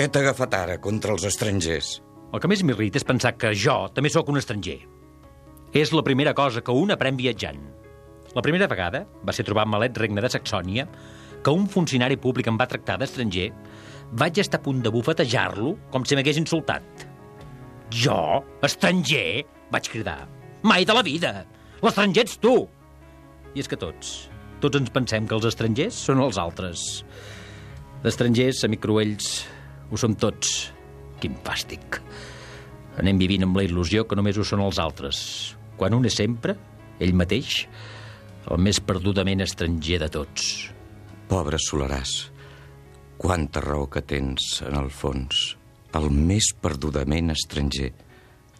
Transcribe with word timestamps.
Què 0.00 0.06
t'ha 0.08 0.22
agafat 0.24 0.54
ara 0.56 0.74
contra 0.80 1.12
els 1.12 1.26
estrangers? 1.28 1.88
El 2.32 2.40
que 2.40 2.48
més 2.48 2.62
m'irrita 2.64 2.96
és 2.96 3.04
pensar 3.04 3.34
que 3.36 3.50
jo 3.52 3.74
també 3.92 4.08
sóc 4.08 4.30
un 4.32 4.40
estranger. 4.40 4.78
És 5.76 5.92
la 5.92 6.00
primera 6.06 6.32
cosa 6.32 6.62
que 6.64 6.72
un 6.72 6.94
aprèn 6.94 7.18
viatjant. 7.18 7.58
La 8.32 8.40
primera 8.40 8.68
vegada 8.70 9.02
va 9.28 9.34
ser 9.36 9.44
trobar 9.44 9.66
malet 9.68 10.00
regne 10.00 10.24
de 10.24 10.30
Saxònia 10.32 10.86
que 11.44 11.52
un 11.52 11.68
funcionari 11.68 12.16
públic 12.16 12.48
em 12.48 12.56
va 12.56 12.68
tractar 12.72 12.96
d'estranger, 12.96 13.50
vaig 14.24 14.40
estar 14.40 14.62
a 14.62 14.64
punt 14.70 14.80
de 14.80 14.94
bufetejar-lo 14.96 15.74
com 15.92 16.08
si 16.08 16.16
m'hagués 16.16 16.40
insultat. 16.40 17.04
Jo? 17.92 18.40
Estranger? 18.64 19.44
Vaig 19.68 19.92
cridar. 19.92 20.24
Mai 20.64 20.88
de 20.88 20.96
la 20.96 21.04
vida! 21.04 21.36
L'estranger 21.84 22.24
ets 22.24 22.40
tu! 22.40 22.56
I 23.52 23.60
és 23.60 23.68
que 23.68 23.76
tots, 23.76 24.16
tots 24.64 24.80
ens 24.80 24.96
pensem 24.96 25.28
que 25.28 25.36
els 25.36 25.52
estrangers 25.52 26.02
són 26.08 26.24
els 26.24 26.40
altres. 26.40 26.90
D'estrangers, 28.00 28.64
amic 28.64 28.88
Cruells, 28.88 29.34
ho 29.90 29.98
som 29.98 30.14
tots. 30.14 30.70
Quin 31.20 31.36
fàstic. 31.44 32.00
Anem 33.00 33.20
vivint 33.20 33.44
amb 33.46 33.58
la 33.58 33.64
il·lusió 33.66 34.06
que 34.08 34.16
només 34.18 34.38
ho 34.38 34.44
són 34.46 34.62
els 34.64 34.80
altres, 34.82 35.20
quan 35.78 35.94
un 35.96 36.06
és 36.08 36.16
sempre, 36.20 36.56
ell 37.00 37.14
mateix, 37.16 37.64
el 38.50 38.60
més 38.62 38.80
perdudament 38.84 39.44
estranger 39.44 40.00
de 40.02 40.08
tots. 40.12 40.50
Pobre 41.30 41.60
Solaràs, 41.62 42.14
quanta 43.20 43.62
raó 43.64 43.86
que 43.92 44.02
tens, 44.02 44.58
en 44.66 44.76
el 44.80 44.90
fons. 44.90 45.54
El 45.96 46.10
més 46.14 46.52
perdudament 46.62 47.32
estranger. 47.34 47.92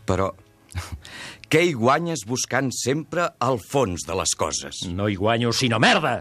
Però 0.07 0.31
què 1.51 1.65
hi 1.67 1.75
guanyes 1.79 2.27
buscant 2.27 2.71
sempre 2.75 3.29
al 3.43 3.61
fons 3.63 4.07
de 4.07 4.17
les 4.19 4.35
coses? 4.39 4.85
No 4.91 5.09
hi 5.11 5.19
guanyo, 5.19 5.55
sinó 5.55 5.83
merda! 5.83 6.21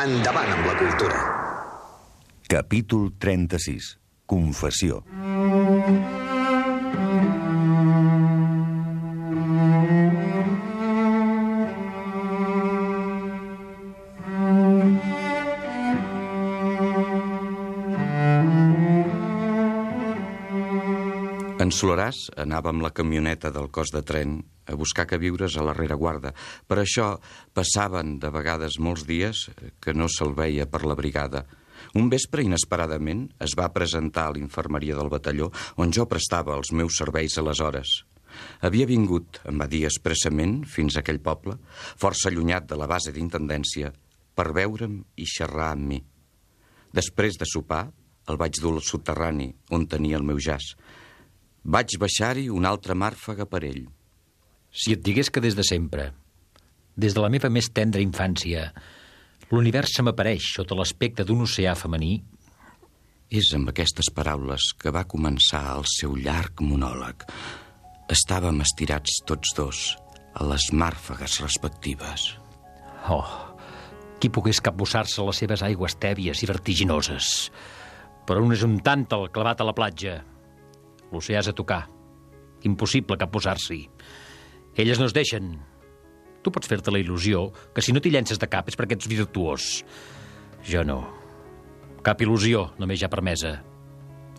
Endavant 0.00 0.48
amb 0.48 0.64
la 0.64 0.72
cultura. 0.78 1.18
Capítol 2.48 3.10
36. 3.20 3.98
Confessió. 4.24 5.02
En 5.12 5.31
Solaràs 21.72 22.26
anava 22.36 22.68
amb 22.68 22.84
la 22.84 22.92
camioneta 22.92 23.50
del 23.50 23.70
cos 23.72 23.90
de 23.94 24.02
tren 24.04 24.36
a 24.68 24.76
buscar 24.76 25.06
que 25.08 25.18
viures 25.18 25.56
a 25.56 25.64
la 25.64 25.72
rereguarda. 25.72 26.34
Per 26.68 26.78
això 26.78 27.16
passaven 27.56 28.18
de 28.20 28.30
vegades 28.34 28.76
molts 28.78 29.06
dies 29.08 29.46
que 29.80 29.94
no 29.96 30.08
se'l 30.12 30.36
veia 30.36 30.68
per 30.68 30.84
la 30.84 30.96
brigada. 30.98 31.46
Un 31.98 32.10
vespre, 32.12 32.44
inesperadament, 32.44 33.24
es 33.42 33.56
va 33.58 33.72
presentar 33.72 34.28
a 34.28 34.36
l'infermeria 34.36 34.98
del 34.98 35.10
batalló 35.12 35.50
on 35.80 35.96
jo 35.96 36.06
prestava 36.06 36.54
els 36.58 36.70
meus 36.76 37.00
serveis 37.00 37.38
aleshores. 37.40 38.02
Havia 38.60 38.86
vingut, 38.88 39.40
em 39.48 39.58
va 39.60 39.68
dir 39.68 39.84
expressament, 39.88 40.62
fins 40.68 40.96
a 40.96 41.02
aquell 41.02 41.20
poble, 41.24 41.58
força 42.00 42.30
allunyat 42.30 42.68
de 42.68 42.78
la 42.80 42.88
base 42.88 43.12
d'intendència, 43.12 43.92
per 44.36 44.52
veure'm 44.56 45.02
i 45.16 45.28
xerrar 45.28 45.72
amb 45.74 45.88
mi. 45.88 46.00
Després 46.92 47.40
de 47.40 47.48
sopar, 47.48 47.86
el 48.28 48.38
vaig 48.40 48.60
dur 48.60 48.76
al 48.76 48.84
soterrani, 48.86 49.50
on 49.72 49.88
tenia 49.90 50.20
el 50.20 50.24
meu 50.24 50.40
jaç. 50.40 50.74
Vaig 51.64 51.96
baixar-hi 51.98 52.48
una 52.50 52.72
altra 52.74 52.94
màrfaga 52.98 53.46
per 53.46 53.62
ell. 53.64 53.86
Si 54.72 54.94
et 54.96 55.02
digués 55.04 55.30
que 55.30 55.40
des 55.40 55.54
de 55.54 55.62
sempre, 55.62 56.10
des 56.96 57.14
de 57.14 57.22
la 57.22 57.30
meva 57.32 57.50
més 57.52 57.70
tendra 57.70 58.02
infància, 58.02 58.72
l'univers 59.50 59.94
se 59.94 60.02
m'apareix 60.02 60.54
sota 60.56 60.74
l'aspecte 60.74 61.24
d'un 61.24 61.44
oceà 61.46 61.74
femení, 61.78 62.22
És 63.32 63.48
amb 63.56 63.70
aquestes 63.70 64.10
paraules 64.12 64.74
que 64.76 64.90
va 64.92 65.06
començar 65.08 65.62
el 65.72 65.86
seu 65.88 66.18
llarg 66.20 66.60
monòleg. 66.60 67.22
Estàvem 68.12 68.58
estirats 68.60 69.22
tots 69.24 69.54
dos 69.56 69.78
a 70.36 70.44
les 70.50 70.66
màrfegues 70.72 71.38
respectives. 71.40 72.36
oh, 73.08 73.24
qui 74.20 74.28
pogués 74.28 74.60
capbussar-se 74.60 75.22
a 75.22 75.24
les 75.24 75.40
seves 75.40 75.62
aigües 75.62 75.96
tèbies 75.96 76.42
i 76.42 76.46
vertiginoses. 76.46 77.50
Però 78.28 78.44
un 78.44 78.52
és 78.52 78.62
un 78.62 78.76
tàntal 78.84 79.30
clavat 79.32 79.60
a 79.60 79.64
la 79.64 79.74
platja. 79.74 80.20
L'oceà 81.12 81.42
és 81.42 81.50
a 81.50 81.56
tocar. 81.56 81.84
Impossible 82.68 83.18
capbussar-s'hi. 83.20 83.82
Elles 84.80 85.00
no 85.00 85.08
es 85.08 85.16
deixen. 85.16 85.58
Tu 86.42 86.50
pots 86.50 86.68
fer-te 86.68 86.90
la 86.90 87.00
il·lusió 87.02 87.50
que 87.74 87.84
si 87.84 87.92
no 87.92 88.00
t'hi 88.02 88.10
llences 88.14 88.40
de 88.40 88.48
cap 88.50 88.70
és 88.70 88.78
perquè 88.78 88.96
ets 88.96 89.10
virtuós. 89.10 89.82
Jo 90.66 90.82
no. 90.86 91.02
Cap 92.02 92.22
il·lusió 92.24 92.70
només 92.80 93.02
ja 93.02 93.12
permesa. 93.12 93.58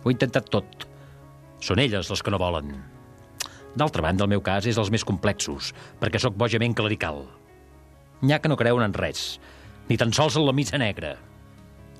Ho 0.02 0.10
he 0.10 0.16
intentat 0.16 0.50
tot. 0.52 0.88
Són 1.64 1.80
elles 1.80 2.10
les 2.10 2.22
que 2.22 2.32
no 2.34 2.40
volen. 2.42 2.74
D'altra 3.74 4.04
banda, 4.04 4.26
el 4.26 4.30
meu 4.34 4.42
cas 4.44 4.66
és 4.70 4.78
els 4.78 4.90
més 4.92 5.04
complexos, 5.06 5.72
perquè 5.98 6.20
sóc 6.20 6.36
bojament 6.38 6.76
clerical. 6.76 7.24
N'hi 8.22 8.34
ha 8.34 8.40
que 8.42 8.50
no 8.50 8.58
creuen 8.60 8.84
en 8.84 8.94
res, 8.94 9.38
ni 9.88 9.96
tan 9.98 10.12
sols 10.14 10.36
en 10.38 10.44
la 10.46 10.54
missa 10.54 10.78
negra. 10.78 11.16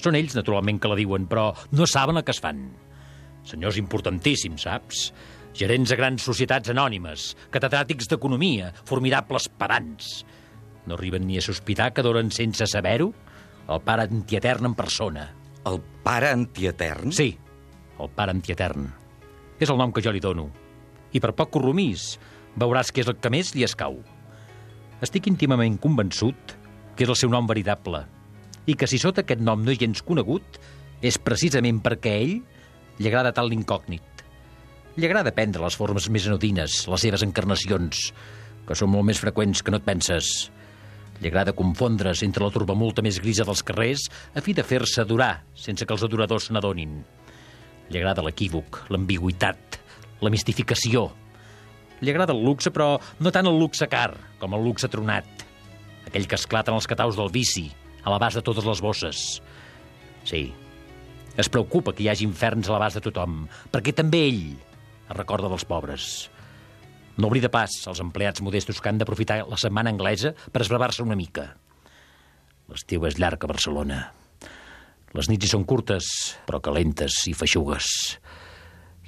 Són 0.05 0.19
ells, 0.19 0.37
naturalment, 0.37 0.79
que 0.79 0.91
la 0.91 0.99
diuen, 1.01 1.27
però 1.31 1.49
no 1.73 1.89
saben 1.91 2.21
el 2.21 2.25
que 2.27 2.35
es 2.37 2.43
fan. 2.45 2.69
Senyors 3.45 3.79
importantíssims, 3.81 4.65
saps? 4.65 5.11
Gerents 5.55 5.93
de 5.93 5.99
grans 5.99 6.25
societats 6.25 6.73
anònimes, 6.73 7.35
catedràtics 7.55 8.09
d'economia, 8.11 8.73
formidables 8.89 9.47
pedants. 9.61 10.25
No 10.89 10.97
arriben 10.97 11.27
ni 11.29 11.39
a 11.39 11.45
sospitar 11.45 11.93
que 11.93 12.03
adoren 12.03 12.33
sense 12.35 12.67
saber-ho 12.67 13.13
el 13.69 13.81
pare 13.85 14.09
antietern 14.09 14.69
en 14.69 14.75
persona. 14.77 15.29
El 15.65 15.81
pare 16.05 16.33
antietern? 16.35 17.13
Sí, 17.13 17.31
el 18.01 18.11
pare 18.17 18.35
antietern. 18.35 18.91
És 19.61 19.71
el 19.71 19.79
nom 19.81 19.93
que 19.95 20.03
jo 20.05 20.13
li 20.13 20.21
dono. 20.21 20.49
I 21.15 21.23
per 21.23 21.33
poc 21.37 21.55
corromís, 21.55 22.17
veuràs 22.61 22.91
que 22.93 23.05
és 23.05 23.09
el 23.09 23.21
que 23.23 23.33
més 23.33 23.55
li 23.55 23.65
escau. 23.65 24.01
Estic 25.05 25.29
íntimament 25.31 25.79
convençut 25.81 26.57
que 26.97 27.07
és 27.07 27.11
el 27.11 27.19
seu 27.19 27.31
nom 27.31 27.47
veritable 27.47 28.05
i 28.67 28.77
que 28.79 28.89
si 28.89 28.99
sota 29.01 29.25
aquest 29.25 29.43
nom 29.45 29.65
no 29.65 29.73
és 29.73 29.81
gens 29.81 30.01
conegut 30.07 30.59
és 31.05 31.19
precisament 31.21 31.83
perquè 31.85 32.15
ell 32.23 32.37
li 32.99 33.11
agrada 33.11 33.33
tant 33.35 33.49
l'incògnit. 33.51 34.25
Li 34.95 35.09
agrada 35.09 35.35
prendre 35.35 35.63
les 35.65 35.75
formes 35.75 36.07
més 36.13 36.27
anodines, 36.31 36.85
les 36.87 37.03
seves 37.03 37.25
encarnacions, 37.27 38.11
que 38.65 38.77
són 38.79 38.93
molt 38.93 39.09
més 39.09 39.21
freqüents 39.21 39.63
que 39.65 39.75
no 39.75 39.81
et 39.81 39.87
penses. 39.87 40.29
Li 41.21 41.31
agrada 41.31 41.55
confondre's 41.57 42.23
entre 42.27 42.45
la 42.45 42.55
turbamulta 42.55 43.03
més 43.03 43.19
grisa 43.23 43.47
dels 43.47 43.63
carrers 43.67 44.07
a 44.35 44.43
fi 44.45 44.55
de 44.55 44.65
fer-se 44.67 45.03
adorar 45.03 45.45
sense 45.59 45.87
que 45.87 45.95
els 45.95 46.07
adoradors 46.07 46.51
n'adonin. 46.51 47.01
Li 47.91 48.01
agrada 48.01 48.25
l'equívoc, 48.25 48.85
l'ambigüitat, 48.91 49.79
la 50.23 50.33
mistificació. 50.33 51.09
Li 52.01 52.11
agrada 52.11 52.35
el 52.35 52.43
luxe, 52.45 52.71
però 52.75 52.97
no 53.21 53.33
tant 53.35 53.51
el 53.51 53.59
luxe 53.59 53.89
car 53.91 54.13
com 54.41 54.55
el 54.57 54.65
luxe 54.67 54.91
tronat. 54.91 55.47
Aquell 56.07 56.29
que 56.31 56.39
esclata 56.39 56.73
en 56.73 56.79
els 56.79 56.89
cataus 56.91 57.19
del 57.19 57.33
vici, 57.35 57.69
a 58.05 58.13
l'abast 58.13 58.39
de 58.39 58.45
totes 58.47 58.67
les 58.69 58.83
bosses. 58.85 59.25
Sí, 60.25 60.49
es 61.37 61.49
preocupa 61.51 61.93
que 61.93 62.05
hi 62.05 62.09
hagi 62.13 62.27
inferns 62.27 62.69
a 62.69 62.75
l'abast 62.75 63.01
de 63.01 63.05
tothom, 63.09 63.45
perquè 63.73 63.95
també 63.97 64.23
ell 64.29 64.45
es 64.55 65.17
recorda 65.17 65.51
dels 65.51 65.67
pobres. 65.67 66.09
No 67.19 67.29
oblida 67.31 67.51
pas 67.51 67.75
els 67.91 68.03
empleats 68.03 68.43
modestos 68.43 68.81
que 68.81 68.91
han 68.91 68.99
d'aprofitar 68.99 69.43
la 69.47 69.59
setmana 69.61 69.93
anglesa 69.95 70.35
per 70.51 70.63
esbravar-se 70.65 71.03
una 71.03 71.19
mica. 71.19 71.53
L'estiu 72.71 73.05
és 73.07 73.19
llarg 73.21 73.45
a 73.45 73.51
Barcelona. 73.51 74.01
Les 75.15 75.29
nits 75.31 75.47
hi 75.47 75.51
són 75.53 75.67
curtes, 75.69 76.07
però 76.47 76.59
calentes 76.63 77.21
i 77.31 77.35
feixugues. 77.39 77.87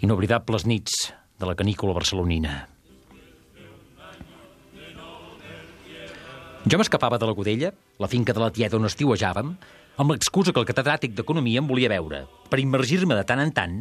Inoblidables 0.06 0.66
nits 0.68 1.10
de 1.38 1.48
la 1.48 1.56
canícula 1.58 1.96
barcelonina. 1.96 2.66
Jo 6.66 6.78
m'escapava 6.78 7.18
de 7.18 7.26
la 7.26 7.34
Godella, 7.34 7.72
la 8.02 8.10
finca 8.10 8.34
de 8.34 8.42
la 8.42 8.50
tieta 8.50 8.78
on 8.78 8.88
estiuejàvem, 8.88 9.52
amb 9.96 10.12
l'excusa 10.12 10.52
que 10.52 10.60
el 10.60 10.68
catedràtic 10.68 11.14
d'Economia 11.16 11.62
em 11.62 11.68
volia 11.68 11.90
veure, 11.92 12.26
per 12.50 12.60
immergir-me 12.60 13.16
de 13.16 13.24
tant 13.28 13.40
en 13.40 13.52
tant 13.56 13.76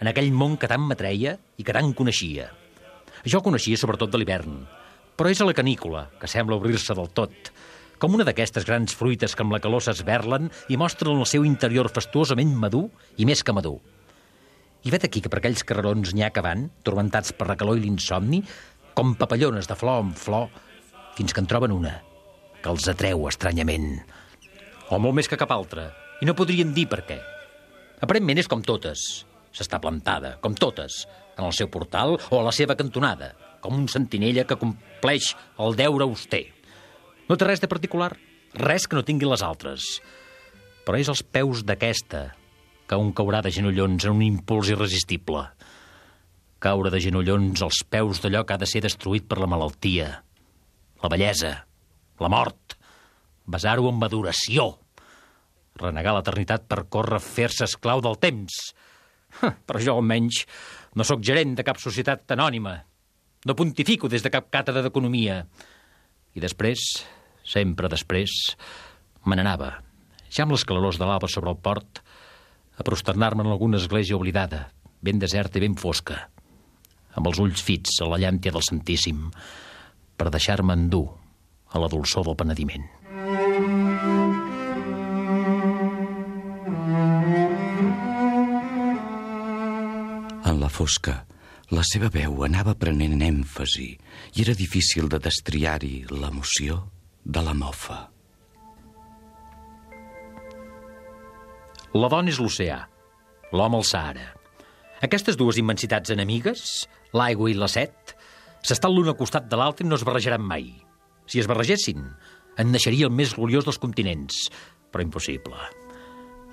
en 0.00 0.08
aquell 0.08 0.30
món 0.32 0.56
que 0.56 0.68
tant 0.70 0.80
m'atreia 0.80 1.36
i 1.60 1.66
que 1.66 1.74
tant 1.76 1.92
coneixia. 1.96 2.48
Jo 3.28 3.42
coneixia 3.44 3.76
sobretot 3.76 4.12
de 4.12 4.20
l'hivern, 4.20 4.62
però 5.16 5.28
és 5.28 5.40
a 5.42 5.48
la 5.48 5.56
canícula, 5.56 6.06
que 6.16 6.30
sembla 6.32 6.56
obrir-se 6.56 6.96
del 6.96 7.10
tot, 7.12 7.50
com 8.00 8.16
una 8.16 8.24
d'aquestes 8.24 8.64
grans 8.64 8.96
fruites 8.96 9.36
que 9.36 9.44
amb 9.44 9.52
la 9.52 9.60
calor 9.60 9.84
s'esberlen 9.84 10.48
i 10.72 10.78
mostren 10.80 11.20
el 11.20 11.28
seu 11.28 11.44
interior 11.44 11.90
fastuosament 11.92 12.54
madur 12.56 12.86
i 13.20 13.26
més 13.28 13.44
que 13.44 13.52
madur. 13.52 13.76
I 14.88 14.94
vet 14.94 15.04
aquí 15.04 15.20
que 15.20 15.28
per 15.28 15.42
aquells 15.42 15.66
carrerons 15.68 16.14
n'hi 16.16 16.24
ha 16.24 16.32
que 16.32 16.40
van, 16.40 16.70
tormentats 16.88 17.34
per 17.36 17.50
la 17.50 17.58
calor 17.60 17.76
i 17.76 17.84
l'insomni, 17.84 18.40
com 18.96 19.12
papallones 19.20 19.68
de 19.68 19.76
flor 19.76 20.00
en 20.06 20.14
flor, 20.16 20.48
fins 21.18 21.36
que 21.36 21.44
en 21.44 21.50
troben 21.50 21.76
una, 21.76 21.98
que 22.64 22.72
els 22.72 22.88
atreu 22.88 23.28
estranyament. 23.28 24.00
O 24.90 24.98
molt 24.98 25.14
més 25.14 25.28
que 25.30 25.38
cap 25.38 25.52
altra, 25.54 25.84
i 26.18 26.26
no 26.26 26.34
podrien 26.34 26.72
dir 26.74 26.88
per 26.90 27.04
què. 27.06 27.20
Aparentment 28.02 28.40
és 28.42 28.48
com 28.50 28.62
totes. 28.66 29.04
S'està 29.54 29.78
plantada, 29.82 30.36
com 30.42 30.54
totes, 30.58 31.04
en 31.36 31.46
el 31.46 31.54
seu 31.54 31.70
portal 31.70 32.16
o 32.18 32.40
a 32.40 32.46
la 32.46 32.54
seva 32.54 32.76
cantonada, 32.78 33.32
com 33.62 33.76
un 33.76 33.86
sentinella 33.90 34.46
que 34.46 34.58
compleix 34.58 35.32
el 35.62 35.78
deure 35.78 36.06
auster. 36.06 36.42
No 37.28 37.38
té 37.38 37.46
res 37.46 37.62
de 37.62 37.70
particular, 37.70 38.10
res 38.58 38.88
que 38.90 38.98
no 38.98 39.04
tinguin 39.06 39.30
les 39.30 39.44
altres. 39.46 39.86
Però 40.86 40.98
és 40.98 41.10
als 41.12 41.22
peus 41.22 41.62
d'aquesta 41.66 42.24
que 42.90 42.98
un 42.98 43.12
caurà 43.14 43.44
de 43.46 43.54
genollons 43.54 44.08
en 44.08 44.16
un 44.16 44.24
impuls 44.26 44.72
irresistible. 44.74 45.44
Caure 46.58 46.90
de 46.90 46.98
genollons 46.98 47.62
als 47.62 47.84
peus 47.86 48.18
d'allò 48.24 48.42
que 48.42 48.56
ha 48.56 48.60
de 48.60 48.66
ser 48.66 48.82
destruït 48.82 49.28
per 49.30 49.38
la 49.38 49.46
malaltia, 49.46 50.10
la 51.00 51.12
bellesa, 51.12 51.52
la 52.18 52.32
mort, 52.32 52.79
basar-ho 53.46 53.88
en 53.90 54.02
adoració, 54.04 54.70
renegar 55.80 56.14
l'eternitat 56.16 56.66
per 56.68 56.84
córrer 56.92 57.20
fer-se 57.24 57.66
esclau 57.68 58.02
del 58.04 58.18
temps. 58.20 58.58
Però 59.66 59.80
jo, 59.80 59.96
almenys, 59.96 60.44
no 60.98 61.06
sóc 61.06 61.22
gerent 61.24 61.54
de 61.58 61.66
cap 61.66 61.80
societat 61.80 62.34
anònima. 62.36 62.74
No 63.46 63.56
pontifico 63.56 64.10
des 64.10 64.24
de 64.24 64.32
cap 64.32 64.50
càtedra 64.52 64.82
d'economia. 64.84 65.44
I 66.36 66.42
després, 66.42 66.82
sempre 67.46 67.88
després, 67.88 68.34
me 69.24 69.36
n'anava, 69.36 69.72
ja 70.30 70.44
amb 70.44 70.54
les 70.54 70.64
calorós 70.66 71.00
de 71.00 71.08
l'alba 71.08 71.30
sobre 71.30 71.50
el 71.50 71.58
port, 71.62 72.02
a 72.76 72.84
prosternar-me 72.86 73.44
en 73.44 73.50
alguna 73.52 73.80
església 73.80 74.16
oblidada, 74.16 74.68
ben 75.00 75.18
deserta 75.20 75.58
i 75.58 75.64
ben 75.64 75.76
fosca, 75.80 76.20
amb 77.16 77.26
els 77.28 77.40
ulls 77.42 77.64
fits 77.64 77.98
a 78.00 78.08
la 78.08 78.20
llàntia 78.22 78.54
del 78.54 78.64
Santíssim, 78.64 79.26
per 80.16 80.30
deixar-me 80.30 80.76
endur 80.76 81.06
a 81.72 81.82
la 81.82 81.90
dolçor 81.90 82.26
del 82.28 82.38
penediment. 82.38 82.99
Fosca, 90.80 91.26
la 91.76 91.82
seva 91.84 92.08
veu 92.08 92.40
anava 92.46 92.72
prenent 92.78 93.20
èmfasi 93.20 93.88
i 93.92 94.42
era 94.42 94.56
difícil 94.56 95.10
de 95.12 95.18
destriar-hi 95.20 96.06
l'emoció 96.08 96.78
de 97.24 97.42
la 97.44 97.52
mofa. 97.54 97.98
La 101.92 102.08
dona 102.08 102.32
és 102.32 102.38
l'oceà, 102.40 102.78
l'home 103.52 103.80
el 103.80 103.84
Sahara. 103.84 104.28
Aquestes 105.04 105.36
dues 105.36 105.58
immensitats 105.60 106.14
enemigues, 106.14 106.86
l'aigua 107.12 107.50
i 107.50 107.56
la 107.58 107.68
set, 107.68 108.14
s'estan 108.64 108.94
l'un 108.94 109.10
al 109.12 109.18
costat 109.18 109.50
de 109.50 109.58
l'altre 109.60 109.84
i 109.84 109.90
no 109.90 109.98
es 109.98 110.06
barrejaran 110.06 110.44
mai. 110.46 110.70
Si 111.26 111.42
es 111.42 111.50
barregessin, 111.50 112.06
en 112.56 112.72
naixeria 112.72 113.10
el 113.10 113.12
més 113.12 113.34
gloriós 113.36 113.66
dels 113.68 113.80
continents, 113.82 114.46
però 114.88 115.04
impossible. 115.04 115.60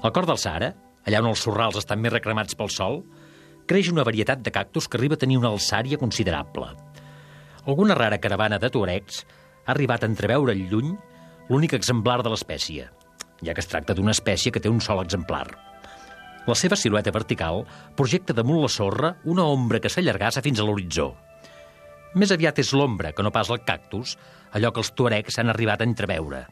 Al 0.04 0.12
cor 0.12 0.28
del 0.28 0.42
Sahara, 0.42 0.74
allà 1.08 1.24
on 1.24 1.32
els 1.32 1.46
sorrals 1.48 1.80
estan 1.80 2.04
més 2.04 2.14
recremats 2.18 2.58
pel 2.60 2.74
sol, 2.74 3.02
creix 3.68 3.92
una 3.92 4.06
varietat 4.08 4.42
de 4.44 4.52
cactus 4.56 4.88
que 4.88 4.98
arriba 4.98 5.18
a 5.18 5.22
tenir 5.22 5.38
una 5.38 5.52
alçària 5.52 6.00
considerable. 6.00 6.72
Alguna 7.68 7.96
rara 8.00 8.22
caravana 8.24 8.60
de 8.64 8.70
tuaregs 8.72 9.26
ha 9.66 9.74
arribat 9.74 10.04
a 10.04 10.10
entreveure 10.10 10.56
al 10.56 10.64
lluny 10.72 10.94
l'únic 11.50 11.76
exemplar 11.76 12.22
de 12.24 12.32
l'espècie, 12.32 12.88
ja 13.44 13.54
que 13.54 13.64
es 13.64 13.68
tracta 13.68 13.96
d'una 13.96 14.16
espècie 14.16 14.52
que 14.52 14.64
té 14.64 14.72
un 14.72 14.80
sol 14.84 15.04
exemplar. 15.04 15.46
La 16.48 16.56
seva 16.56 16.80
silueta 16.80 17.12
vertical 17.12 17.66
projecta 18.00 18.36
damunt 18.36 18.62
la 18.64 18.72
sorra 18.72 19.12
una 19.28 19.44
ombra 19.52 19.82
que 19.84 19.92
s'allargassa 19.92 20.44
fins 20.46 20.62
a 20.64 20.68
l'horitzó. 20.68 21.10
Més 22.16 22.32
aviat 22.32 22.64
és 22.64 22.72
l'ombra 22.72 23.12
que 23.12 23.24
no 23.24 23.34
pas 23.36 23.52
el 23.52 23.60
cactus, 23.68 24.16
allò 24.56 24.72
que 24.72 24.80
els 24.80 24.94
tuaregs 24.96 25.38
han 25.42 25.52
arribat 25.52 25.84
a 25.84 25.90
entreveure. 25.90 26.46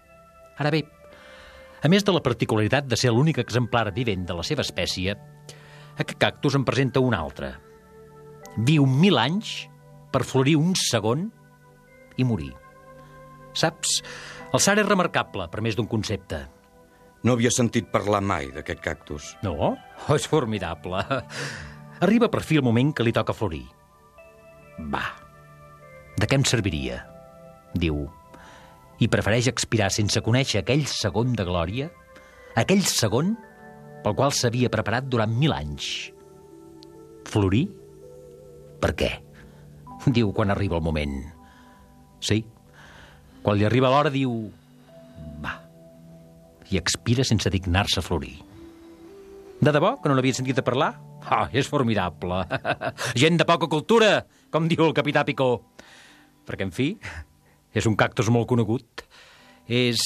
Ara 0.59 0.71
bé, 0.71 0.83
a 1.81 1.87
més 1.87 2.03
de 2.03 2.11
la 2.11 2.23
particularitat 2.25 2.87
de 2.91 2.99
ser 2.99 3.13
l'únic 3.13 3.39
exemplar 3.39 3.87
vivent 3.95 4.27
de 4.27 4.35
la 4.35 4.43
seva 4.43 4.63
espècie, 4.67 5.15
aquest 5.95 6.17
cactus 6.19 6.57
en 6.57 6.65
presenta 6.67 7.03
un 7.03 7.15
altre. 7.15 7.53
Viu 8.67 8.85
mil 8.87 9.19
anys 9.19 9.65
per 10.11 10.23
florir 10.27 10.55
un 10.59 10.75
segon 10.79 11.27
i 12.19 12.27
morir. 12.27 12.51
Saps, 13.55 14.01
el 14.51 14.61
Sara 14.63 14.83
és 14.83 14.89
remarcable 14.89 15.47
per 15.51 15.63
més 15.63 15.75
d'un 15.75 15.87
concepte. 15.87 16.45
No 17.25 17.33
havia 17.33 17.51
sentit 17.51 17.87
parlar 17.91 18.21
mai 18.21 18.51
d'aquest 18.53 18.81
cactus. 18.83 19.31
No? 19.43 19.55
Oh, 19.55 19.75
és 20.15 20.27
formidable. 20.29 21.01
Arriba 22.05 22.29
per 22.31 22.43
fi 22.43 22.59
el 22.59 22.67
moment 22.67 22.91
que 22.93 23.05
li 23.07 23.15
toca 23.15 23.33
florir. 23.33 23.63
Va, 24.91 25.05
de 26.19 26.27
què 26.27 26.37
em 26.39 26.45
serviria? 26.47 27.01
Diu. 27.75 28.05
I 29.03 29.07
prefereix 29.11 29.49
expirar 29.51 29.89
sense 29.91 30.21
conèixer 30.23 30.61
aquell 30.61 30.85
segon 30.87 31.33
de 31.35 31.43
glòria, 31.47 31.89
aquell 32.55 32.83
segon 32.87 33.33
pel 34.05 34.13
qual 34.13 34.33
s'havia 34.37 34.69
preparat 34.69 35.07
durant 35.09 35.31
mil 35.33 35.53
anys. 35.55 36.11
Florir? 37.25 37.65
Per 38.83 38.91
què? 38.93 39.09
Diu 40.05 40.29
quan 40.37 40.53
arriba 40.53 40.77
el 40.77 40.85
moment. 40.85 41.15
Sí, 42.21 42.43
quan 43.45 43.57
li 43.57 43.65
arriba 43.65 43.89
l'hora 43.93 44.09
diu... 44.13 44.31
Va. 45.41 45.55
I 46.69 46.77
expira 46.77 47.25
sense 47.25 47.49
dignar-se 47.53 48.01
a 48.01 48.05
florir. 48.05 48.35
De 49.61 49.73
debò, 49.73 49.95
que 50.01 50.09
no 50.09 50.15
l'havia 50.17 50.37
sentit 50.37 50.57
a 50.61 50.65
parlar? 50.65 50.95
Ah, 51.25 51.43
oh, 51.43 51.45
és 51.53 51.69
formidable. 51.69 52.43
Gent 53.21 53.37
de 53.41 53.45
poca 53.45 53.69
cultura, 53.69 54.19
com 54.53 54.69
diu 54.69 54.85
el 54.85 54.93
capità 54.97 55.21
Picó. 55.25 55.49
Perquè, 56.45 56.65
en 56.65 56.73
fi, 56.73 56.91
és 57.73 57.85
un 57.89 57.97
cactus 57.97 58.29
molt 58.33 58.49
conegut. 58.49 59.05
És 59.65 60.01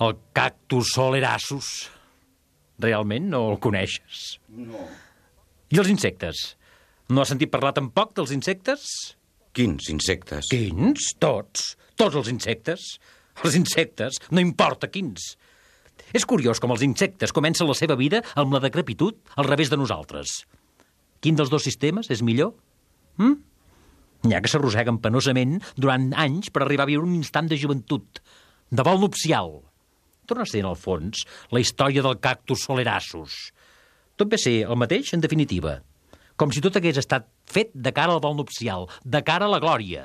el 0.00 0.16
cactus 0.36 0.92
solerassus. 0.96 1.70
Realment 2.80 3.28
no 3.32 3.44
el 3.52 3.58
coneixes? 3.62 4.38
No. 4.48 4.80
I 5.70 5.80
els 5.82 5.90
insectes? 5.92 6.42
No 7.10 7.22
has 7.22 7.32
sentit 7.32 7.50
parlar 7.52 7.74
tampoc 7.76 8.14
dels 8.16 8.32
insectes? 8.34 8.86
Quins 9.56 9.90
insectes? 9.92 10.48
Quins? 10.50 11.10
Tots. 11.20 11.74
Tots 11.98 12.16
els 12.20 12.30
insectes. 12.32 12.86
Els 13.44 13.56
insectes, 13.58 14.18
no 14.30 14.42
importa 14.42 14.90
quins. 14.92 15.34
És 16.16 16.26
curiós 16.26 16.60
com 16.60 16.72
els 16.74 16.82
insectes 16.86 17.32
comencen 17.32 17.68
la 17.68 17.76
seva 17.78 17.96
vida 17.98 18.22
amb 18.38 18.54
la 18.54 18.62
decrepitud 18.62 19.20
al 19.36 19.48
revés 19.48 19.70
de 19.70 19.78
nosaltres. 19.80 20.42
Quin 21.20 21.36
dels 21.38 21.52
dos 21.52 21.64
sistemes 21.66 22.10
és 22.10 22.24
millor? 22.24 22.54
Hm? 23.20 23.36
N'hi 24.24 24.36
ha 24.36 24.42
que 24.44 24.50
s'arrosseguen 24.52 25.00
penosament 25.00 25.58
durant 25.76 26.10
anys 26.18 26.50
per 26.52 26.64
arribar 26.64 26.86
a 26.86 26.90
viure 26.92 27.08
un 27.08 27.16
instant 27.16 27.48
de 27.48 27.58
joventut, 27.60 28.20
de 28.70 28.84
vol 28.86 29.00
nupcial. 29.00 29.60
Torna 30.30 30.46
a 30.46 30.50
ser, 30.50 30.60
en 30.62 30.70
el 30.70 30.78
fons, 30.78 31.24
la 31.50 31.58
història 31.58 32.04
del 32.06 32.20
cactus 32.22 32.62
solerassus. 32.68 33.38
Tot 34.14 34.30
ve 34.30 34.38
ser 34.38 34.60
el 34.62 34.78
mateix, 34.78 35.10
en 35.16 35.24
definitiva. 35.24 35.80
Com 36.38 36.52
si 36.54 36.62
tot 36.62 36.76
hagués 36.78 37.00
estat 37.00 37.26
fet 37.50 37.72
de 37.74 37.90
cara 37.96 38.14
al 38.14 38.22
vol 38.22 38.36
nupcial, 38.38 38.86
de 39.02 39.20
cara 39.26 39.48
a 39.48 39.50
la 39.50 39.58
glòria. 39.58 40.04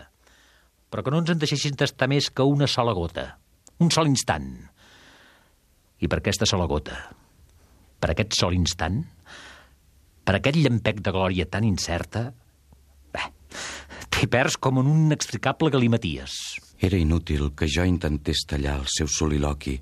Però 0.89 1.03
que 1.05 1.13
no 1.13 1.21
ens 1.21 1.29
en 1.29 1.41
deixessin 1.41 1.77
tastar 1.77 2.09
més 2.09 2.31
que 2.33 2.41
una 2.41 2.65
sola 2.65 2.95
gota. 2.97 3.35
Un 3.85 3.93
sol 3.93 4.09
instant. 4.09 4.49
I 6.01 6.09
per 6.09 6.19
aquesta 6.23 6.47
sola 6.49 6.65
gota, 6.65 6.97
per 8.01 8.09
aquest 8.11 8.33
sol 8.39 8.57
instant, 8.57 9.03
per 10.25 10.39
aquest 10.39 10.57
llampec 10.57 11.05
de 11.05 11.13
glòria 11.13 11.45
tan 11.45 11.67
incerta... 11.67 12.31
Bé, 13.13 13.29
t'hi 14.09 14.27
perds 14.31 14.57
com 14.57 14.81
en 14.81 14.89
un 14.89 15.05
inexplicable 15.05 15.69
galimaties. 15.71 16.39
Era 16.81 16.97
inútil 16.97 17.51
que 17.55 17.69
jo 17.71 17.85
intentés 17.87 18.43
tallar 18.49 18.79
el 18.81 18.89
seu 18.91 19.07
soliloqui. 19.11 19.77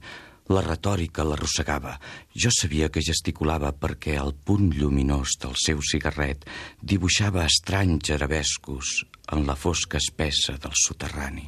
La 0.52 0.60
retòrica 0.60 1.24
l'arrossegava. 1.24 1.94
Jo 2.36 2.50
sabia 2.52 2.90
que 2.92 3.04
gesticulava 3.06 3.72
perquè 3.72 4.18
el 4.20 4.34
punt 4.36 4.74
lluminós 4.76 5.38
del 5.40 5.56
seu 5.56 5.80
cigarret 5.80 6.44
dibuixava 6.82 7.46
estranys 7.48 8.12
arabescos 8.12 9.06
en 9.32 9.48
la 9.48 9.56
fosca 9.56 10.02
espessa 10.02 10.58
del 10.60 10.76
soterrani. 10.76 11.48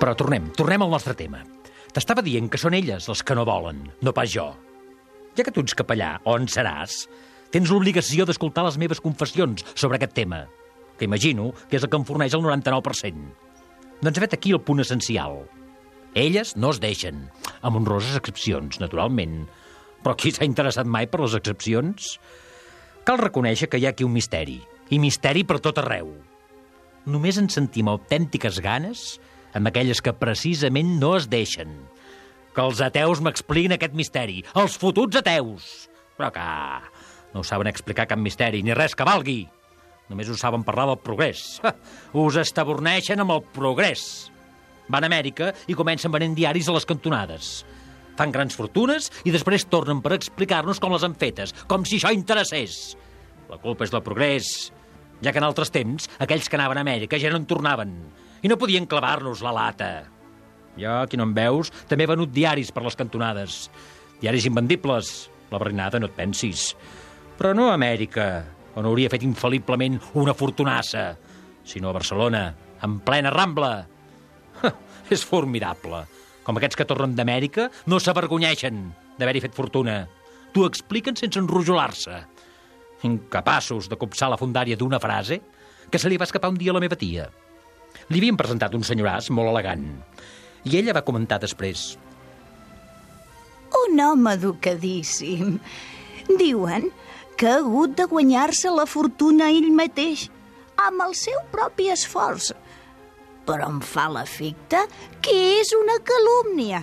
Però 0.00 0.16
tornem, 0.18 0.48
tornem 0.56 0.82
al 0.82 0.90
nostre 0.96 1.14
tema. 1.14 1.44
T'estava 1.92 2.24
dient 2.24 2.48
que 2.48 2.58
són 2.58 2.74
elles 2.74 3.04
els 3.12 3.20
que 3.22 3.36
no 3.36 3.44
volen, 3.44 3.84
no 4.00 4.16
pas 4.16 4.32
jo. 4.32 4.48
Ja 5.36 5.44
que 5.44 5.52
tu 5.52 5.60
ets 5.60 5.76
capellà, 5.76 6.16
on 6.24 6.48
seràs, 6.48 7.04
tens 7.52 7.68
l'obligació 7.68 8.24
d'escoltar 8.24 8.64
les 8.64 8.80
meves 8.80 9.00
confessions 9.04 9.60
sobre 9.74 10.00
aquest 10.00 10.16
tema, 10.16 10.46
que 10.96 11.04
imagino 11.04 11.52
que 11.68 11.76
és 11.76 11.84
el 11.84 11.92
que 11.92 12.00
em 12.00 12.08
forneix 12.08 12.32
el 12.32 12.42
99%. 12.48 13.51
Doncs 14.02 14.18
vet 14.18 14.32
aquí 14.34 14.50
el 14.50 14.60
punt 14.66 14.82
essencial. 14.82 15.44
Elles 16.18 16.56
no 16.58 16.72
es 16.74 16.80
deixen, 16.82 17.28
amb 17.62 17.78
honroses 17.78 18.16
excepcions, 18.18 18.80
naturalment. 18.82 19.44
Però 20.02 20.16
qui 20.18 20.32
s'ha 20.34 20.48
interessat 20.48 20.88
mai 20.90 21.06
per 21.06 21.20
les 21.22 21.36
excepcions? 21.38 22.16
Cal 23.06 23.20
reconèixer 23.22 23.70
que 23.70 23.78
hi 23.78 23.86
ha 23.86 23.92
aquí 23.94 24.02
un 24.02 24.12
misteri, 24.16 24.58
i 24.90 24.98
misteri 24.98 25.46
per 25.46 25.60
tot 25.62 25.78
arreu. 25.78 26.10
Només 27.06 27.38
en 27.38 27.48
sentim 27.50 27.88
autèntiques 27.90 28.58
ganes 28.62 29.06
amb 29.54 29.70
aquelles 29.70 30.02
que 30.02 30.14
precisament 30.18 30.96
no 30.98 31.14
es 31.16 31.30
deixen. 31.30 31.72
Que 32.52 32.66
els 32.66 32.82
ateus 32.84 33.22
m'expliquin 33.22 33.78
aquest 33.78 33.94
misteri. 33.94 34.42
Els 34.58 34.76
fotuts 34.82 35.22
ateus! 35.22 35.70
Però 36.18 36.34
que 36.34 36.44
no 37.32 37.46
saben 37.46 37.70
explicar 37.70 38.10
cap 38.10 38.20
misteri, 38.20 38.66
ni 38.66 38.74
res 38.74 38.98
que 38.98 39.06
valgui. 39.06 39.44
Només 40.12 40.28
ho 40.28 40.36
saben 40.36 40.64
parlar 40.66 40.84
del 40.90 41.00
progrés. 41.00 41.56
Us 42.12 42.36
estaborneixen 42.42 43.22
amb 43.22 43.32
el 43.32 43.40
progrés. 43.56 44.02
Van 44.92 45.06
a 45.06 45.08
Amèrica 45.08 45.54
i 45.72 45.76
comencen 45.78 46.12
venent 46.12 46.36
diaris 46.36 46.68
a 46.68 46.74
les 46.76 46.86
cantonades. 46.88 47.52
Fan 48.18 48.34
grans 48.34 48.58
fortunes 48.58 49.08
i 49.24 49.32
després 49.32 49.64
tornen 49.72 50.02
per 50.04 50.12
explicar-nos 50.18 50.82
com 50.82 50.92
les 50.92 51.06
han 51.06 51.16
fetes, 51.16 51.54
com 51.70 51.86
si 51.88 51.96
això 51.96 52.12
interessés. 52.12 52.92
La 53.48 53.56
culpa 53.62 53.86
és 53.86 53.92
del 53.94 54.04
progrés, 54.04 54.52
ja 55.24 55.32
que 55.32 55.40
en 55.40 55.48
altres 55.48 55.72
temps 55.72 56.10
aquells 56.20 56.50
que 56.50 56.60
anaven 56.60 56.82
a 56.82 56.84
Amèrica 56.84 57.20
ja 57.20 57.32
no 57.32 57.40
en 57.40 57.48
tornaven 57.48 57.96
i 58.42 58.50
no 58.50 58.58
podien 58.60 58.88
clavar-nos 58.90 59.40
la 59.40 59.54
lata. 59.56 59.92
Jo, 60.76 61.02
aquí 61.02 61.16
no 61.16 61.24
em 61.28 61.34
veus, 61.36 61.70
també 61.88 62.04
he 62.04 62.12
venut 62.12 62.32
diaris 62.32 62.72
per 62.72 62.84
les 62.84 62.96
cantonades. 62.98 63.66
Diaris 64.20 64.48
invendibles. 64.48 65.30
La 65.52 65.60
berinada, 65.60 65.98
no 66.00 66.08
et 66.08 66.14
pensis. 66.16 66.70
Però 67.36 67.50
no 67.52 67.66
a 67.68 67.74
Amèrica, 67.76 68.44
on 68.76 68.88
hauria 68.88 69.10
fet 69.12 69.24
infal·liblement 69.26 69.98
una 70.18 70.34
fortunassa, 70.34 71.12
sinó 71.64 71.90
a 71.90 71.96
Barcelona, 71.96 72.46
en 72.82 72.98
plena 73.04 73.30
Rambla. 73.30 73.72
És 75.12 75.24
formidable. 75.28 76.04
Com 76.42 76.58
aquests 76.58 76.78
que 76.78 76.86
tornen 76.88 77.14
d'Amèrica 77.14 77.68
no 77.86 78.00
s'avergonyeixen 78.00 78.82
d'haver-hi 79.18 79.42
fet 79.44 79.54
fortuna. 79.54 80.02
T'ho 80.52 80.66
expliquen 80.68 81.16
sense 81.16 81.38
enrojolar-se. 81.40 82.22
Incapaços 83.06 83.88
de 83.90 83.98
copsar 83.98 84.30
la 84.32 84.38
fundària 84.40 84.78
d'una 84.78 85.00
frase 85.02 85.40
que 85.90 86.00
se 86.00 86.10
li 86.10 86.18
va 86.18 86.26
escapar 86.28 86.50
un 86.52 86.58
dia 86.58 86.72
a 86.72 86.76
la 86.76 86.82
meva 86.82 86.98
tia. 86.98 87.28
Li 88.08 88.22
havien 88.22 88.38
presentat 88.38 88.74
un 88.74 88.84
senyoràs 88.86 89.30
molt 89.34 89.52
elegant. 89.52 89.84
I 90.64 90.78
ella 90.80 90.94
va 90.96 91.04
comentar 91.06 91.40
després. 91.42 91.92
Un 93.82 94.00
home 94.00 94.34
educadíssim. 94.38 95.58
Diuen 96.38 96.90
que 97.36 97.48
ha 97.48 97.58
hagut 97.60 97.96
de 97.98 98.06
guanyar-se 98.10 98.70
la 98.70 98.86
fortuna 98.86 99.50
ell 99.50 99.70
mateix, 99.74 100.28
amb 100.86 101.04
el 101.06 101.16
seu 101.18 101.40
propi 101.52 101.90
esforç. 101.92 102.52
Però 103.46 103.68
em 103.68 103.80
fa 103.82 104.06
l'efecte 104.12 104.84
que 105.24 105.34
és 105.58 105.72
una 105.74 105.98
calúmnia. 106.06 106.82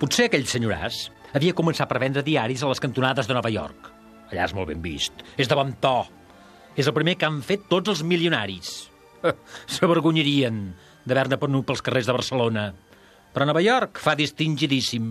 Potser 0.00 0.28
aquell 0.28 0.46
senyoràs 0.48 1.08
havia 1.36 1.56
començat 1.56 1.88
per 1.90 2.00
vendre 2.00 2.24
diaris 2.24 2.62
a 2.62 2.70
les 2.70 2.80
cantonades 2.80 3.28
de 3.28 3.36
Nova 3.36 3.52
York. 3.52 3.90
Allà 4.30 4.44
és 4.44 4.54
molt 4.56 4.68
ben 4.70 4.80
vist. 4.84 5.24
És 5.36 5.48
de 5.48 5.56
bon 5.56 5.72
to. 5.80 5.96
És 6.78 6.86
el 6.86 6.94
primer 6.96 7.16
que 7.18 7.26
han 7.28 7.40
fet 7.44 7.66
tots 7.68 7.90
els 7.92 8.04
milionaris. 8.06 8.88
S'avergonyirien 9.74 10.68
d'haver-ne 11.08 11.40
penut 11.40 11.66
pels 11.68 11.82
carrers 11.84 12.08
de 12.08 12.16
Barcelona. 12.16 12.68
Però 13.34 13.46
Nova 13.48 13.62
York 13.64 14.00
fa 14.02 14.14
distingidíssim. 14.18 15.10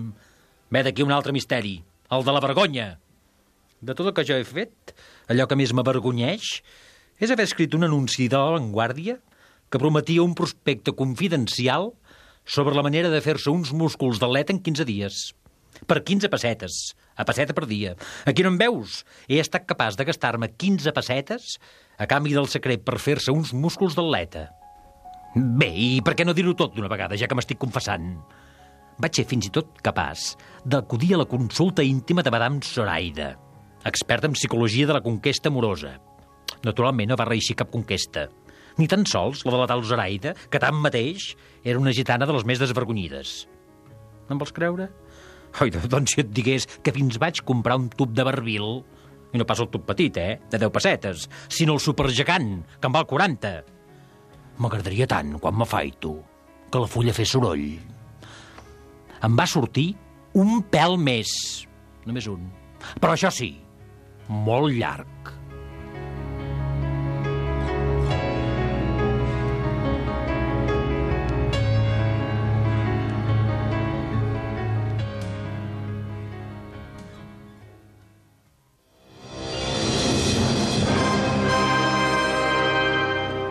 Ve 0.70 0.82
d'aquí 0.84 1.04
un 1.04 1.12
altre 1.14 1.34
misteri, 1.34 1.78
el 2.12 2.24
de 2.24 2.34
la 2.34 2.42
vergonya. 2.44 2.88
De 3.80 3.94
tot 3.94 4.10
el 4.10 4.14
que 4.16 4.26
jo 4.26 4.36
he 4.38 4.46
fet, 4.46 4.94
allò 5.30 5.46
que 5.46 5.56
més 5.58 5.72
m'avergonyeix 5.76 6.46
és 7.22 7.30
haver 7.30 7.46
escrit 7.46 7.74
un 7.78 7.86
anunci 7.86 8.26
de 8.30 8.38
la 8.38 8.56
Vanguardia 8.56 9.18
que 9.70 9.78
prometia 9.78 10.24
un 10.24 10.34
prospecte 10.34 10.94
confidencial 10.98 11.92
sobre 12.48 12.74
la 12.74 12.82
manera 12.82 13.10
de 13.12 13.20
fer-se 13.22 13.52
uns 13.52 13.70
músculs 13.76 14.18
d'aleta 14.18 14.54
en 14.54 14.62
15 14.64 14.86
dies. 14.88 15.20
Per 15.86 16.00
15 16.02 16.30
pessetes, 16.32 16.78
a 17.14 17.26
passeta 17.28 17.54
per 17.54 17.68
dia. 17.70 17.94
Aquí 18.26 18.42
no 18.42 18.50
em 18.50 18.58
veus? 18.58 19.04
He 19.28 19.38
estat 19.38 19.68
capaç 19.68 19.98
de 19.98 20.08
gastar-me 20.08 20.50
15 20.50 20.94
pessetes 20.96 21.58
a 21.98 22.08
canvi 22.10 22.34
del 22.34 22.48
secret 22.50 22.82
per 22.86 22.98
fer-se 22.98 23.30
uns 23.30 23.52
músculs 23.54 23.94
d'atleta. 23.94 24.48
Bé, 25.36 25.70
i 25.70 25.98
per 26.02 26.16
què 26.18 26.26
no 26.26 26.34
dir-ho 26.34 26.56
tot 26.58 26.74
d'una 26.74 26.90
vegada, 26.90 27.18
ja 27.20 27.28
que 27.30 27.36
m'estic 27.38 27.60
confessant? 27.62 28.16
Vaig 28.98 29.14
ser 29.14 29.28
fins 29.30 29.46
i 29.46 29.52
tot 29.54 29.76
capaç 29.84 30.32
d'acudir 30.66 31.12
a 31.14 31.20
la 31.20 31.28
consulta 31.30 31.84
íntima 31.86 32.24
de 32.26 32.32
Madame 32.34 32.64
Zoraida, 32.64 33.36
experta 33.90 34.28
en 34.28 34.36
psicologia 34.36 34.86
de 34.86 34.96
la 34.96 35.04
conquesta 35.04 35.50
amorosa. 35.52 35.96
Naturalment 36.64 37.12
no 37.12 37.18
va 37.18 37.28
reeixir 37.28 37.56
cap 37.58 37.70
conquesta, 37.72 38.28
ni 38.78 38.88
tan 38.90 39.04
sols 39.06 39.44
la 39.46 39.54
de 39.54 39.60
la 39.62 39.68
tal 39.70 39.84
Zoraida, 39.84 40.34
que 40.50 40.60
tanmateix 40.62 41.32
era 41.64 41.80
una 41.80 41.94
gitana 41.94 42.26
de 42.26 42.34
les 42.36 42.46
més 42.46 42.62
desvergonyides. 42.62 43.34
No 44.28 44.36
em 44.36 44.40
vols 44.40 44.54
creure? 44.54 44.88
Oi, 45.62 45.72
doncs 45.72 46.14
si 46.14 46.22
et 46.22 46.30
digués 46.34 46.68
que 46.84 46.94
fins 46.94 47.18
vaig 47.20 47.42
comprar 47.46 47.78
un 47.80 47.88
tub 47.90 48.12
de 48.14 48.26
barbil, 48.26 48.82
i 49.32 49.40
no 49.40 49.46
pas 49.48 49.60
el 49.60 49.70
tub 49.72 49.84
petit, 49.88 50.16
eh?, 50.20 50.38
de 50.50 50.60
10 50.60 50.72
pessetes, 50.72 51.28
sinó 51.52 51.76
el 51.76 51.82
supergegant, 51.84 52.62
que 52.78 52.88
en 52.88 52.94
val 52.94 53.06
40. 53.08 53.54
M'agradaria 54.62 55.08
tant, 55.10 55.36
quan 55.42 55.56
m'afaito, 55.56 56.14
que 56.70 56.82
la 56.82 56.90
fulla 56.90 57.14
fes 57.16 57.32
soroll. 57.34 57.66
Em 59.24 59.38
va 59.38 59.48
sortir 59.50 59.90
un 60.38 60.62
pèl 60.70 60.96
més, 61.00 61.32
només 62.06 62.28
un. 62.30 62.46
Però 63.02 63.14
això 63.14 63.30
sí, 63.34 63.50
molt 64.28 64.74
llarg. 64.76 65.08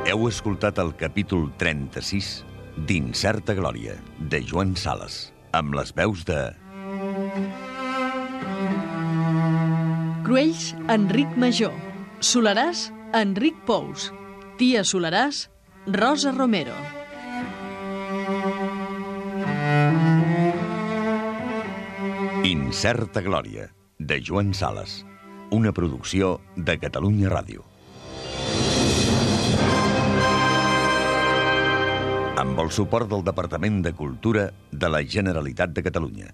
Heu 0.08 0.24
escoltat 0.30 0.80
el 0.80 0.94
capítol 0.98 1.50
36 1.60 2.30
d'Incerta 2.88 3.54
Glòria, 3.58 3.98
de 4.32 4.40
Joan 4.46 4.72
Sales, 4.80 5.28
amb 5.58 5.76
les 5.78 5.92
veus 5.98 6.24
de... 6.26 6.40
Cruells, 10.28 10.74
Enric 10.92 11.38
Major. 11.40 11.72
Solaràs, 12.20 12.90
Enric 13.16 13.62
Pous. 13.64 14.10
Tia 14.60 14.82
Solaràs, 14.84 15.46
Rosa 15.88 16.34
Romero. 16.36 16.74
Incerta 22.44 23.24
Glòria, 23.24 23.70
de 24.00 24.18
Joan 24.20 24.52
Sales, 24.52 24.98
una 25.50 25.72
producció 25.72 26.42
de 26.58 26.76
Catalunya 26.82 27.32
Ràdio. 27.32 27.64
Amb 32.44 32.60
el 32.66 32.74
suport 32.76 33.08
del 33.16 33.24
Departament 33.32 33.80
de 33.88 33.96
Cultura 33.96 34.50
de 34.76 34.92
la 34.92 35.06
Generalitat 35.08 35.72
de 35.72 35.86
Catalunya. 35.88 36.34